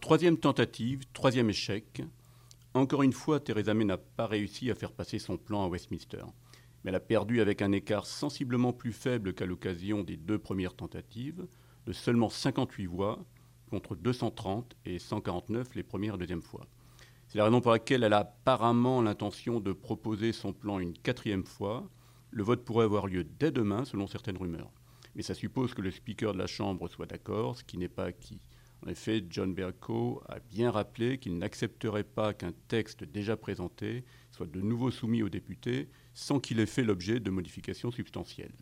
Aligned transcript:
Troisième 0.00 0.36
tentative, 0.36 1.04
troisième 1.14 1.48
échec. 1.48 2.02
Encore 2.74 3.02
une 3.02 3.14
fois, 3.14 3.40
Theresa 3.40 3.72
May 3.72 3.86
n'a 3.86 3.96
pas 3.96 4.26
réussi 4.26 4.70
à 4.70 4.74
faire 4.74 4.92
passer 4.92 5.18
son 5.18 5.38
plan 5.38 5.64
à 5.64 5.68
Westminster. 5.68 6.24
Mais 6.82 6.90
elle 6.90 6.96
a 6.96 7.00
perdu 7.00 7.40
avec 7.40 7.62
un 7.62 7.72
écart 7.72 8.04
sensiblement 8.04 8.74
plus 8.74 8.92
faible 8.92 9.32
qu'à 9.32 9.46
l'occasion 9.46 10.02
des 10.02 10.18
deux 10.18 10.38
premières 10.38 10.74
tentatives, 10.74 11.46
de 11.86 11.92
seulement 11.94 12.28
58 12.28 12.84
voix 12.84 13.24
contre 13.70 13.96
230 13.96 14.76
et 14.84 14.98
149 14.98 15.74
les 15.74 15.82
premières 15.82 16.16
et 16.16 16.18
deuxième 16.18 16.42
fois. 16.42 16.66
C'est 17.28 17.38
la 17.38 17.44
raison 17.44 17.62
pour 17.62 17.72
laquelle 17.72 18.02
elle 18.02 18.12
a 18.12 18.18
apparemment 18.18 19.00
l'intention 19.00 19.60
de 19.60 19.72
proposer 19.72 20.32
son 20.32 20.52
plan 20.52 20.78
une 20.78 20.92
quatrième 20.92 21.44
fois. 21.44 21.88
Le 22.30 22.42
vote 22.42 22.64
pourrait 22.64 22.84
avoir 22.84 23.06
lieu 23.06 23.24
dès 23.24 23.50
demain, 23.50 23.86
selon 23.86 24.06
certaines 24.06 24.36
rumeurs. 24.36 24.70
Mais 25.14 25.22
ça 25.22 25.34
suppose 25.34 25.74
que 25.74 25.82
le 25.82 25.90
speaker 25.90 26.32
de 26.32 26.38
la 26.38 26.46
Chambre 26.46 26.88
soit 26.88 27.06
d'accord, 27.06 27.56
ce 27.56 27.64
qui 27.64 27.78
n'est 27.78 27.88
pas 27.88 28.06
acquis. 28.06 28.40
En 28.84 28.90
effet, 28.90 29.24
John 29.30 29.54
Bercow 29.54 30.22
a 30.28 30.40
bien 30.40 30.70
rappelé 30.70 31.18
qu'il 31.18 31.38
n'accepterait 31.38 32.04
pas 32.04 32.34
qu'un 32.34 32.52
texte 32.68 33.04
déjà 33.04 33.36
présenté 33.36 34.04
soit 34.30 34.46
de 34.46 34.60
nouveau 34.60 34.90
soumis 34.90 35.22
aux 35.22 35.30
députés 35.30 35.88
sans 36.12 36.38
qu'il 36.38 36.60
ait 36.60 36.66
fait 36.66 36.84
l'objet 36.84 37.18
de 37.18 37.30
modifications 37.30 37.90
substantielles. 37.90 38.54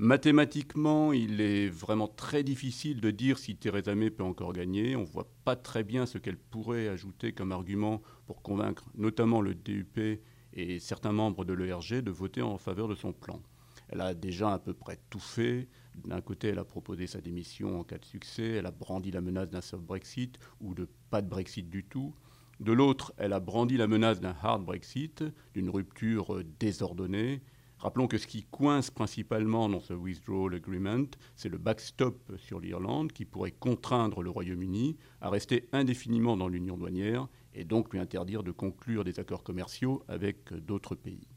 Mathématiquement, 0.00 1.12
il 1.12 1.40
est 1.40 1.68
vraiment 1.68 2.08
très 2.08 2.42
difficile 2.42 3.00
de 3.00 3.10
dire 3.10 3.38
si 3.38 3.56
Theresa 3.56 3.94
May 3.94 4.10
peut 4.10 4.22
encore 4.22 4.52
gagner. 4.52 4.94
On 4.96 5.00
ne 5.00 5.06
voit 5.06 5.30
pas 5.44 5.56
très 5.56 5.82
bien 5.82 6.06
ce 6.06 6.18
qu'elle 6.18 6.36
pourrait 6.36 6.88
ajouter 6.88 7.32
comme 7.32 7.52
argument 7.52 8.00
pour 8.26 8.42
convaincre 8.42 8.90
notamment 8.96 9.40
le 9.40 9.54
DUP 9.54 10.20
et 10.52 10.78
certains 10.78 11.12
membres 11.12 11.44
de 11.44 11.52
l'ERG 11.52 12.00
de 12.00 12.10
voter 12.10 12.42
en 12.42 12.58
faveur 12.58 12.88
de 12.88 12.94
son 12.94 13.12
plan. 13.12 13.42
Elle 13.88 14.00
a 14.00 14.14
déjà 14.14 14.52
à 14.52 14.58
peu 14.58 14.74
près 14.74 14.98
tout 15.10 15.20
fait. 15.20 15.68
D'un 15.94 16.20
côté, 16.20 16.48
elle 16.48 16.58
a 16.58 16.64
proposé 16.64 17.06
sa 17.06 17.20
démission 17.20 17.80
en 17.80 17.84
cas 17.84 17.98
de 17.98 18.04
succès, 18.04 18.52
elle 18.52 18.66
a 18.66 18.70
brandi 18.70 19.10
la 19.10 19.20
menace 19.20 19.50
d'un 19.50 19.60
soft 19.60 19.84
Brexit 19.84 20.38
ou 20.60 20.74
de 20.74 20.88
pas 21.10 21.22
de 21.22 21.28
Brexit 21.28 21.68
du 21.68 21.84
tout. 21.84 22.14
De 22.60 22.72
l'autre, 22.72 23.12
elle 23.16 23.32
a 23.32 23.40
brandi 23.40 23.76
la 23.76 23.86
menace 23.86 24.20
d'un 24.20 24.34
hard 24.42 24.64
Brexit, 24.64 25.24
d'une 25.54 25.70
rupture 25.70 26.42
désordonnée. 26.58 27.42
Rappelons 27.78 28.08
que 28.08 28.18
ce 28.18 28.26
qui 28.26 28.42
coince 28.42 28.90
principalement 28.90 29.68
dans 29.68 29.78
ce 29.78 29.94
withdrawal 29.94 30.54
agreement, 30.54 31.06
c'est 31.36 31.48
le 31.48 31.58
backstop 31.58 32.32
sur 32.36 32.58
l'Irlande 32.58 33.12
qui 33.12 33.24
pourrait 33.24 33.52
contraindre 33.52 34.22
le 34.22 34.30
Royaume-Uni 34.30 34.96
à 35.20 35.30
rester 35.30 35.68
indéfiniment 35.72 36.36
dans 36.36 36.48
l'union 36.48 36.76
douanière 36.76 37.28
et 37.54 37.64
donc 37.64 37.92
lui 37.92 38.00
interdire 38.00 38.42
de 38.42 38.50
conclure 38.50 39.04
des 39.04 39.20
accords 39.20 39.44
commerciaux 39.44 40.02
avec 40.08 40.52
d'autres 40.52 40.96
pays. 40.96 41.28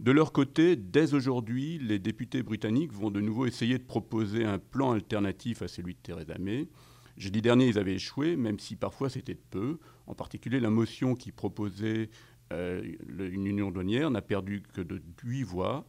De 0.00 0.10
leur 0.10 0.32
côté, 0.32 0.74
dès 0.76 1.14
aujourd'hui, 1.14 1.78
les 1.78 1.98
députés 1.98 2.42
britanniques 2.42 2.92
vont 2.92 3.10
de 3.10 3.20
nouveau 3.20 3.46
essayer 3.46 3.78
de 3.78 3.84
proposer 3.84 4.44
un 4.44 4.58
plan 4.58 4.92
alternatif 4.92 5.62
à 5.62 5.68
celui 5.68 5.94
de 5.94 6.00
Theresa 6.00 6.36
May. 6.38 6.68
Jeudi 7.16 7.40
dernier, 7.40 7.68
ils 7.68 7.78
avaient 7.78 7.94
échoué, 7.94 8.34
même 8.34 8.58
si 8.58 8.74
parfois 8.74 9.08
c'était 9.08 9.34
de 9.34 9.42
peu. 9.50 9.78
En 10.06 10.14
particulier, 10.14 10.58
la 10.58 10.70
motion 10.70 11.14
qui 11.14 11.30
proposait 11.30 12.10
euh, 12.52 12.82
une 13.08 13.46
union 13.46 13.70
douanière 13.70 14.10
n'a 14.10 14.20
perdu 14.20 14.62
que 14.62 14.80
de 14.80 15.00
8 15.22 15.44
voix. 15.44 15.86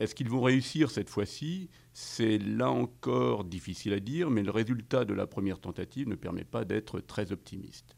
Est-ce 0.00 0.16
qu'ils 0.16 0.28
vont 0.28 0.42
réussir 0.42 0.90
cette 0.90 1.08
fois-ci? 1.08 1.70
C'est 1.92 2.38
là 2.38 2.70
encore 2.70 3.44
difficile 3.44 3.92
à 3.92 4.00
dire, 4.00 4.30
mais 4.30 4.42
le 4.42 4.50
résultat 4.50 5.04
de 5.04 5.14
la 5.14 5.28
première 5.28 5.60
tentative 5.60 6.08
ne 6.08 6.16
permet 6.16 6.44
pas 6.44 6.64
d'être 6.64 6.98
très 6.98 7.30
optimiste. 7.30 7.96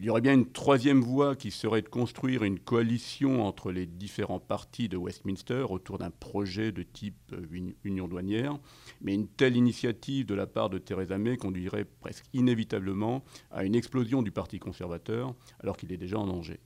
Il 0.00 0.04
y 0.04 0.10
aurait 0.10 0.20
bien 0.20 0.34
une 0.34 0.52
troisième 0.52 1.00
voie 1.00 1.34
qui 1.34 1.50
serait 1.50 1.82
de 1.82 1.88
construire 1.88 2.44
une 2.44 2.60
coalition 2.60 3.44
entre 3.44 3.72
les 3.72 3.84
différents 3.84 4.38
partis 4.38 4.88
de 4.88 4.96
Westminster 4.96 5.64
autour 5.68 5.98
d'un 5.98 6.10
projet 6.10 6.70
de 6.70 6.84
type 6.84 7.16
euh, 7.32 7.72
union 7.82 8.06
douanière, 8.06 8.60
mais 9.00 9.12
une 9.12 9.26
telle 9.26 9.56
initiative 9.56 10.24
de 10.24 10.36
la 10.36 10.46
part 10.46 10.70
de 10.70 10.78
Theresa 10.78 11.18
May 11.18 11.36
conduirait 11.36 11.84
presque 11.84 12.26
inévitablement 12.32 13.24
à 13.50 13.64
une 13.64 13.74
explosion 13.74 14.22
du 14.22 14.30
Parti 14.30 14.60
conservateur 14.60 15.34
alors 15.58 15.76
qu'il 15.76 15.92
est 15.92 15.96
déjà 15.96 16.16
en 16.16 16.28
danger. 16.28 16.60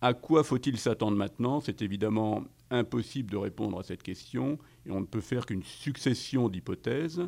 À 0.00 0.12
quoi 0.12 0.42
faut-il 0.42 0.76
s'attendre 0.76 1.16
maintenant? 1.16 1.60
C'est 1.60 1.82
évidemment 1.82 2.42
impossible 2.68 3.30
de 3.30 3.36
répondre 3.36 3.78
à 3.78 3.84
cette 3.84 4.02
question 4.02 4.58
et 4.86 4.90
on 4.90 5.00
ne 5.00 5.06
peut 5.06 5.20
faire 5.20 5.46
qu'une 5.46 5.62
succession 5.62 6.48
d'hypothèses. 6.48 7.22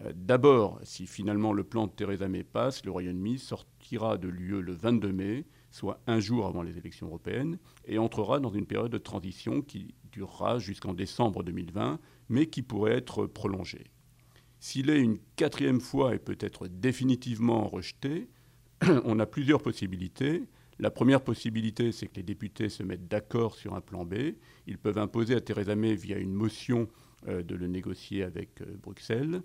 Euh, 0.00 0.12
d'abord, 0.14 0.78
si 0.82 1.06
finalement 1.06 1.52
le 1.52 1.64
plan 1.64 1.86
de 1.86 1.92
Theresa 1.92 2.28
May 2.28 2.44
passe, 2.44 2.84
le 2.84 2.90
Royaume-Uni 2.90 3.38
sortira 3.38 4.18
de 4.18 4.28
l'UE 4.28 4.60
le 4.60 4.72
22 4.72 5.12
mai, 5.12 5.44
soit 5.70 6.00
un 6.06 6.20
jour 6.20 6.46
avant 6.46 6.62
les 6.62 6.78
élections 6.78 7.06
européennes, 7.06 7.58
et 7.86 7.98
entrera 7.98 8.40
dans 8.40 8.50
une 8.50 8.66
période 8.66 8.92
de 8.92 8.98
transition 8.98 9.62
qui 9.62 9.94
durera 10.12 10.58
jusqu'en 10.58 10.94
décembre 10.94 11.42
2020, 11.42 11.98
mais 12.28 12.46
qui 12.46 12.62
pourrait 12.62 12.96
être 12.96 13.26
prolongée. 13.26 13.84
S'il 14.58 14.90
est 14.90 15.00
une 15.00 15.18
quatrième 15.36 15.80
fois 15.80 16.14
et 16.14 16.18
peut-être 16.18 16.66
définitivement 16.66 17.68
rejeté, 17.68 18.28
on 19.04 19.18
a 19.18 19.26
plusieurs 19.26 19.62
possibilités. 19.62 20.44
La 20.78 20.90
première 20.90 21.22
possibilité, 21.22 21.92
c'est 21.92 22.06
que 22.06 22.16
les 22.16 22.22
députés 22.22 22.68
se 22.68 22.82
mettent 22.82 23.08
d'accord 23.08 23.54
sur 23.54 23.74
un 23.74 23.80
plan 23.80 24.04
B. 24.04 24.14
Ils 24.66 24.78
peuvent 24.78 24.98
imposer 24.98 25.34
à 25.34 25.40
Theresa 25.40 25.74
May, 25.74 25.94
via 25.94 26.18
une 26.18 26.34
motion, 26.34 26.88
euh, 27.28 27.42
de 27.42 27.54
le 27.54 27.66
négocier 27.66 28.22
avec 28.22 28.60
euh, 28.60 28.76
Bruxelles. 28.82 29.42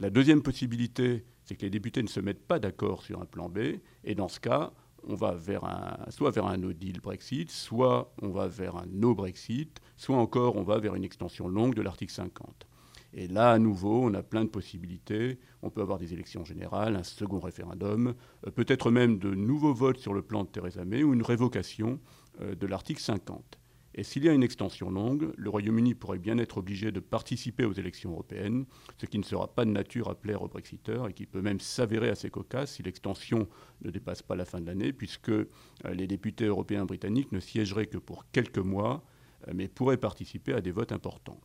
La 0.00 0.08
deuxième 0.08 0.42
possibilité, 0.42 1.26
c'est 1.44 1.56
que 1.56 1.62
les 1.62 1.70
députés 1.70 2.02
ne 2.02 2.08
se 2.08 2.20
mettent 2.20 2.46
pas 2.46 2.58
d'accord 2.58 3.02
sur 3.02 3.20
un 3.20 3.26
plan 3.26 3.50
B. 3.50 3.58
Et 4.02 4.14
dans 4.14 4.28
ce 4.28 4.40
cas, 4.40 4.72
on 5.06 5.14
va 5.14 5.34
vers 5.34 5.64
un, 5.64 6.10
soit 6.10 6.30
vers 6.30 6.46
un 6.46 6.56
no 6.56 6.72
deal 6.72 7.00
Brexit, 7.00 7.50
soit 7.50 8.10
on 8.22 8.30
va 8.30 8.48
vers 8.48 8.76
un 8.76 8.86
no 8.90 9.14
Brexit, 9.14 9.78
soit 9.98 10.16
encore 10.16 10.56
on 10.56 10.62
va 10.62 10.78
vers 10.78 10.94
une 10.94 11.04
extension 11.04 11.48
longue 11.48 11.74
de 11.74 11.82
l'article 11.82 12.14
50. 12.14 12.66
Et 13.12 13.28
là, 13.28 13.50
à 13.50 13.58
nouveau, 13.58 14.04
on 14.04 14.14
a 14.14 14.22
plein 14.22 14.44
de 14.44 14.48
possibilités. 14.48 15.38
On 15.60 15.68
peut 15.68 15.82
avoir 15.82 15.98
des 15.98 16.14
élections 16.14 16.46
générales, 16.46 16.96
un 16.96 17.02
second 17.02 17.40
référendum, 17.40 18.14
euh, 18.46 18.50
peut-être 18.50 18.90
même 18.90 19.18
de 19.18 19.34
nouveaux 19.34 19.74
votes 19.74 19.98
sur 19.98 20.14
le 20.14 20.22
plan 20.22 20.44
de 20.44 20.48
Theresa 20.48 20.86
May 20.86 21.02
ou 21.02 21.12
une 21.12 21.22
révocation 21.22 22.00
euh, 22.40 22.54
de 22.54 22.66
l'article 22.66 23.02
50. 23.02 23.58
Et 23.94 24.04
s'il 24.04 24.24
y 24.24 24.28
a 24.28 24.32
une 24.32 24.42
extension 24.42 24.90
longue, 24.90 25.32
le 25.36 25.50
Royaume-Uni 25.50 25.94
pourrait 25.94 26.18
bien 26.18 26.38
être 26.38 26.58
obligé 26.58 26.92
de 26.92 27.00
participer 27.00 27.64
aux 27.64 27.72
élections 27.72 28.12
européennes, 28.12 28.66
ce 28.98 29.06
qui 29.06 29.18
ne 29.18 29.24
sera 29.24 29.48
pas 29.48 29.64
de 29.64 29.70
nature 29.70 30.08
à 30.08 30.14
plaire 30.14 30.42
aux 30.42 30.48
Brexiteurs 30.48 31.08
et 31.08 31.12
qui 31.12 31.26
peut 31.26 31.42
même 31.42 31.60
s'avérer 31.60 32.08
assez 32.08 32.30
cocasse 32.30 32.74
si 32.74 32.82
l'extension 32.82 33.48
ne 33.82 33.90
dépasse 33.90 34.22
pas 34.22 34.36
la 34.36 34.44
fin 34.44 34.60
de 34.60 34.66
l'année, 34.66 34.92
puisque 34.92 35.30
euh, 35.30 35.44
les 35.92 36.06
députés 36.06 36.46
européens 36.46 36.84
britanniques 36.84 37.32
ne 37.32 37.40
siégeraient 37.40 37.86
que 37.86 37.98
pour 37.98 38.30
quelques 38.30 38.58
mois, 38.58 39.04
mais 39.54 39.68
pourraient 39.68 39.96
participer 39.96 40.52
à 40.52 40.60
des 40.60 40.70
votes 40.70 40.92
importants. 40.92 41.40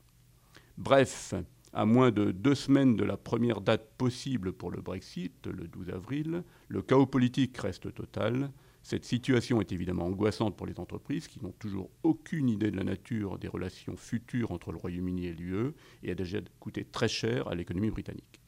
Bref, 0.78 1.34
à 1.76 1.86
moins 1.86 2.12
de 2.12 2.32
deux 2.32 2.56
semaines 2.56 2.96
de 2.96 3.04
la 3.04 3.18
première 3.18 3.62
date 3.62 3.90
possible 3.98 4.54
pour 4.54 4.72
le 4.72 4.82
Brexit, 4.82 5.48
le 5.48 5.68
12 5.68 5.90
avril, 5.90 6.44
le 6.68 6.82
chaos 6.82 7.06
politique 7.06 7.58
reste 7.58 7.94
total. 7.94 8.52
Cette 8.86 9.06
situation 9.06 9.62
est 9.62 9.72
évidemment 9.72 10.06
angoissante 10.06 10.56
pour 10.56 10.68
les 10.68 10.80
entreprises 10.80 11.28
qui 11.28 11.42
n'ont 11.42 11.56
toujours 11.58 11.90
aucune 12.04 12.48
idée 12.48 12.70
de 12.70 12.78
la 12.78 12.84
nature 12.84 13.40
des 13.40 13.48
relations 13.48 13.98
futures 13.98 14.52
entre 14.52 14.72
le 14.72 14.78
Royaume-Uni 14.78 15.26
et 15.26 15.34
l'UE 15.34 15.74
et 16.04 16.12
a 16.12 16.14
déjà 16.14 16.38
coûté 16.60 16.86
très 16.86 17.08
cher 17.08 17.48
à 17.48 17.56
l'économie 17.56 17.90
britannique. 17.90 18.40